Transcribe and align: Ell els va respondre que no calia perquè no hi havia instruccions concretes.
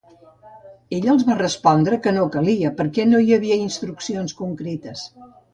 Ell 0.99 1.05
els 1.13 1.25
va 1.27 1.35
respondre 1.41 1.99
que 2.07 2.15
no 2.17 2.25
calia 2.37 2.73
perquè 2.81 3.07
no 3.13 3.23
hi 3.29 3.39
havia 3.39 3.61
instruccions 3.67 4.37
concretes. 4.45 5.09